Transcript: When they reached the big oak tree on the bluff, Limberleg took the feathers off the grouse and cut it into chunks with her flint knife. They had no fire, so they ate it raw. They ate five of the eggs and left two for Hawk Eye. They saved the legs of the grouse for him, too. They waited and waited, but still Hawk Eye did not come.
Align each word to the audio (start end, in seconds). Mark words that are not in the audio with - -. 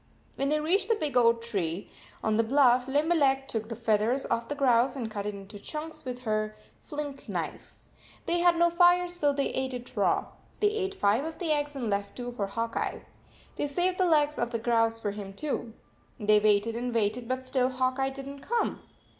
When 0.35 0.49
they 0.49 0.59
reached 0.59 0.89
the 0.89 0.95
big 0.95 1.15
oak 1.15 1.43
tree 1.43 1.91
on 2.23 2.35
the 2.35 2.41
bluff, 2.43 2.87
Limberleg 2.87 3.47
took 3.47 3.69
the 3.69 3.75
feathers 3.75 4.25
off 4.31 4.47
the 4.47 4.55
grouse 4.55 4.95
and 4.95 5.11
cut 5.11 5.27
it 5.27 5.35
into 5.35 5.59
chunks 5.59 6.03
with 6.05 6.21
her 6.21 6.55
flint 6.81 7.29
knife. 7.29 7.77
They 8.25 8.39
had 8.39 8.55
no 8.57 8.71
fire, 8.71 9.07
so 9.07 9.31
they 9.31 9.49
ate 9.49 9.75
it 9.75 9.95
raw. 9.95 10.25
They 10.59 10.69
ate 10.71 10.95
five 10.95 11.23
of 11.23 11.37
the 11.37 11.51
eggs 11.51 11.75
and 11.75 11.87
left 11.87 12.15
two 12.17 12.31
for 12.31 12.47
Hawk 12.47 12.75
Eye. 12.75 13.05
They 13.57 13.67
saved 13.67 13.99
the 13.99 14.07
legs 14.07 14.39
of 14.39 14.49
the 14.49 14.57
grouse 14.57 14.99
for 14.99 15.11
him, 15.11 15.33
too. 15.35 15.73
They 16.19 16.39
waited 16.39 16.75
and 16.75 16.95
waited, 16.95 17.27
but 17.27 17.45
still 17.45 17.69
Hawk 17.69 17.99
Eye 17.99 18.09
did 18.09 18.25
not 18.25 18.41
come. 18.41 18.81